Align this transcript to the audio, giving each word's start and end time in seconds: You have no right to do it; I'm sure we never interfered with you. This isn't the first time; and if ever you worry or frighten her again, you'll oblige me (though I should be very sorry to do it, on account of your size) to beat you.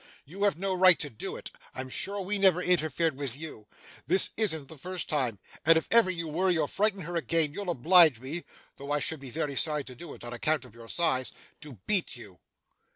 You 0.25 0.45
have 0.45 0.57
no 0.57 0.73
right 0.73 0.97
to 0.97 1.11
do 1.11 1.35
it; 1.35 1.51
I'm 1.75 1.87
sure 1.87 2.21
we 2.21 2.39
never 2.39 2.59
interfered 2.59 3.17
with 3.17 3.37
you. 3.37 3.67
This 4.07 4.31
isn't 4.35 4.67
the 4.67 4.75
first 4.75 5.07
time; 5.07 5.37
and 5.63 5.77
if 5.77 5.87
ever 5.91 6.09
you 6.09 6.27
worry 6.27 6.57
or 6.57 6.67
frighten 6.67 7.01
her 7.01 7.15
again, 7.15 7.53
you'll 7.53 7.69
oblige 7.69 8.19
me 8.19 8.43
(though 8.77 8.91
I 8.91 8.97
should 8.97 9.19
be 9.19 9.29
very 9.29 9.55
sorry 9.55 9.83
to 9.83 9.93
do 9.93 10.15
it, 10.15 10.23
on 10.23 10.33
account 10.33 10.65
of 10.65 10.73
your 10.73 10.89
size) 10.89 11.33
to 11.61 11.73
beat 11.85 12.15
you. 12.15 12.39